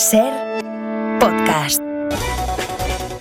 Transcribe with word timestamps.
Ser 0.00 0.32
podcast. 1.20 1.78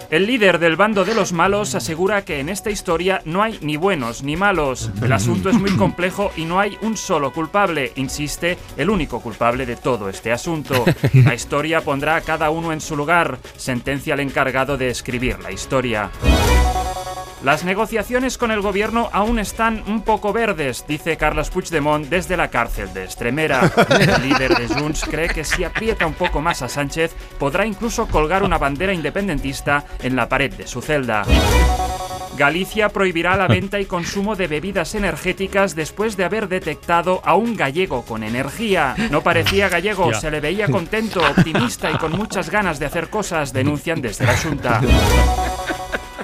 El 0.09 0.25
líder 0.25 0.59
del 0.59 0.77
bando 0.77 1.03
de 1.03 1.13
los 1.13 1.33
malos 1.33 1.75
asegura 1.75 2.23
que 2.23 2.39
en 2.39 2.47
esta 2.47 2.69
historia 2.69 3.21
no 3.25 3.43
hay 3.43 3.59
ni 3.61 3.75
buenos 3.75 4.23
ni 4.23 4.37
malos. 4.37 4.89
El 5.01 5.11
asunto 5.11 5.49
es 5.49 5.59
muy 5.59 5.71
complejo 5.75 6.31
y 6.37 6.45
no 6.45 6.57
hay 6.57 6.77
un 6.81 6.95
solo 6.95 7.33
culpable, 7.33 7.91
insiste 7.97 8.57
el 8.77 8.89
único 8.89 9.19
culpable 9.19 9.65
de 9.65 9.75
todo 9.75 10.07
este 10.07 10.31
asunto. 10.31 10.85
La 11.25 11.35
historia 11.35 11.81
pondrá 11.81 12.15
a 12.15 12.21
cada 12.21 12.49
uno 12.49 12.71
en 12.71 12.79
su 12.79 12.95
lugar, 12.95 13.39
sentencia 13.57 14.13
el 14.13 14.21
encargado 14.21 14.77
de 14.77 14.87
escribir 14.87 15.37
la 15.41 15.51
historia. 15.51 16.09
Las 17.43 17.63
negociaciones 17.63 18.37
con 18.37 18.51
el 18.51 18.59
gobierno 18.59 19.09
aún 19.13 19.39
están 19.39 19.83
un 19.87 20.01
poco 20.01 20.33
verdes, 20.33 20.83
dice 20.85 21.15
Carlos 21.15 21.49
Puigdemont 21.49 22.07
desde 22.07 22.35
la 22.35 22.49
cárcel 22.49 22.93
de 22.93 23.05
Estremera. 23.05 23.71
El 23.89 24.21
líder 24.29 24.55
de 24.55 24.67
Junts 24.67 25.05
cree 25.05 25.29
que 25.29 25.45
si 25.45 25.63
aprieta 25.63 26.05
un 26.05 26.15
poco 26.15 26.41
más 26.41 26.61
a 26.61 26.67
Sánchez, 26.67 27.15
podrá 27.37 27.65
incluso 27.65 28.07
colgar 28.07 28.43
una 28.43 28.57
bandera 28.57 28.93
independentista 28.93 29.85
en 30.03 30.17
la 30.17 30.27
pared 30.27 30.53
de 30.53 30.67
su 30.67 30.81
celda. 30.81 31.23
Galicia 32.37 32.89
prohibirá 32.89 33.37
la 33.37 33.47
venta 33.47 33.79
y 33.79 33.85
consumo 33.85 34.35
de 34.35 34.47
bebidas 34.47 34.93
energéticas 34.95 35.75
después 35.75 36.17
de 36.17 36.25
haber 36.25 36.49
detectado 36.49 37.21
a 37.23 37.35
un 37.35 37.55
gallego 37.55 38.03
con 38.03 38.23
energía. 38.23 38.95
No 39.11 39.21
parecía 39.21 39.69
gallego, 39.69 40.13
se 40.13 40.29
le 40.29 40.41
veía 40.41 40.67
contento, 40.67 41.21
optimista 41.21 41.89
y 41.89 41.97
con 41.97 42.11
muchas 42.13 42.49
ganas 42.49 42.79
de 42.79 42.85
hacer 42.85 43.09
cosas, 43.09 43.53
denuncian 43.53 44.01
desde 44.01 44.25
la 44.25 44.37
Junta. 44.37 44.81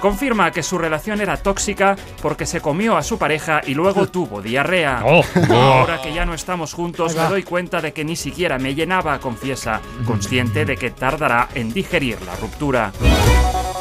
Confirma 0.06 0.52
que 0.52 0.62
su 0.62 0.78
relación 0.78 1.20
era 1.20 1.36
tóxica 1.36 1.96
porque 2.22 2.46
se 2.46 2.60
comió 2.60 2.96
a 2.96 3.02
su 3.02 3.18
pareja 3.18 3.60
y 3.66 3.74
luego 3.74 4.06
tuvo 4.08 4.40
diarrea. 4.40 5.02
Oh, 5.04 5.24
Ahora 5.50 6.00
que 6.00 6.14
ya 6.14 6.24
no 6.24 6.32
estamos 6.32 6.74
juntos, 6.74 7.16
me 7.16 7.24
doy 7.24 7.42
cuenta 7.42 7.80
de 7.80 7.92
que 7.92 8.04
ni 8.04 8.14
siquiera 8.14 8.56
me 8.56 8.76
llenaba, 8.76 9.18
confiesa, 9.18 9.80
consciente 10.06 10.64
de 10.64 10.76
que 10.76 10.92
tardará 10.92 11.48
en 11.56 11.72
digerir 11.72 12.22
la 12.22 12.36
ruptura. 12.36 12.92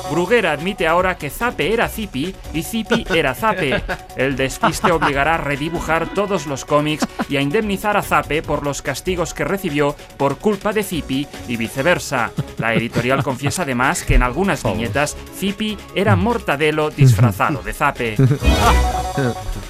Bruguera 0.09 0.51
admite 0.51 0.87
ahora 0.87 1.15
que 1.15 1.29
Zape 1.29 1.71
era 1.71 1.89
Zipi 1.89 2.33
y 2.53 2.63
Zipi 2.63 3.05
era 3.13 3.33
Zape. 3.35 3.83
El 4.15 4.35
despiste 4.35 4.91
obligará 4.91 5.35
a 5.35 5.37
redibujar 5.37 6.07
todos 6.13 6.47
los 6.47 6.65
cómics 6.65 7.07
y 7.29 7.37
a 7.37 7.41
indemnizar 7.41 7.97
a 7.97 8.01
Zape 8.01 8.41
por 8.41 8.63
los 8.63 8.81
castigos 8.81 9.33
que 9.33 9.43
recibió 9.43 9.95
por 10.17 10.37
culpa 10.37 10.73
de 10.73 10.83
Zipi 10.83 11.27
y 11.47 11.57
viceversa. 11.57 12.31
La 12.57 12.73
editorial 12.73 13.23
confiesa 13.23 13.63
además 13.63 14.03
que 14.03 14.15
en 14.15 14.23
algunas 14.23 14.63
viñetas 14.63 15.15
Zipi 15.37 15.77
era 15.93 16.15
Mortadelo 16.15 16.89
disfrazado 16.89 17.61
de 17.61 17.73
Zape. 17.73 18.15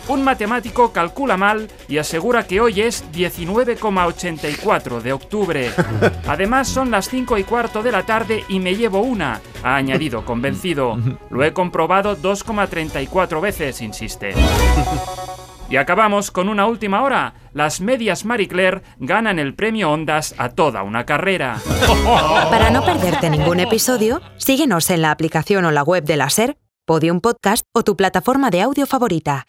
Un 0.08 0.24
matemático 0.24 0.92
calcula 0.92 1.36
mal 1.36 1.68
y 1.88 1.98
asegura 1.98 2.46
que 2.46 2.62
hoy 2.62 2.82
es 2.82 3.04
19,84 3.12 5.02
de 5.02 5.14
octubre. 5.14 5.72
Además 6.28 6.68
son 6.68 6.92
las 6.92 7.10
5 7.10 7.40
y 7.40 7.44
cuarto 7.44 7.82
de 7.82 7.92
la 7.92 8.04
tarde 8.06 8.44
y 8.48 8.60
me 8.60 8.76
llevo 8.76 9.02
una, 9.02 9.42
ha 9.64 9.76
añadido 9.76 10.24
convencido. 10.26 10.98
Lo 11.30 11.44
he 11.44 11.54
comprobado 11.54 12.16
2,34 12.18 13.42
veces, 13.42 13.82
insiste. 13.82 14.34
Y 15.70 15.78
acabamos 15.78 16.32
con 16.32 16.50
una 16.50 16.68
última 16.68 17.02
hora. 17.02 17.34
Las 17.54 17.82
medias 17.82 18.26
Marie 18.26 18.48
Claire 18.48 18.84
ganan 19.00 19.40
el 19.40 19.56
premio 19.56 19.92
Ondas 19.92 20.36
a 20.38 20.50
toda 20.50 20.84
una 20.84 21.06
carrera. 21.06 21.58
Para 22.50 22.70
no 22.70 22.84
perderte 22.86 23.30
ningún 23.30 23.60
episodio, 23.60 24.22
síguenos 24.38 24.90
en 24.90 25.02
la 25.02 25.12
aplicación 25.12 25.66
o 25.66 25.72
la 25.72 25.84
web 25.84 26.04
de 26.04 26.18
la 26.18 26.30
Ser, 26.30 26.58
Podium 26.86 27.20
Podcast 27.20 27.66
o 27.74 27.84
tu 27.84 27.96
plataforma 27.96 28.52
de 28.52 28.62
audio 28.62 28.86
favorita. 28.86 29.48